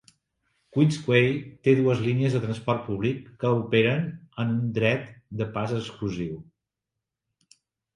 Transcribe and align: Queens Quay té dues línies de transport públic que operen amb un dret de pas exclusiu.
Queens 0.77 0.95
Quay 1.09 1.27
té 1.67 1.75
dues 1.81 2.01
línies 2.07 2.39
de 2.39 2.41
transport 2.47 2.83
públic 2.89 3.21
que 3.45 3.53
operen 3.61 4.03
amb 4.15 4.57
un 4.59 4.67
dret 4.83 5.09
de 5.45 5.53
pas 5.61 5.79
exclusiu. 5.85 6.39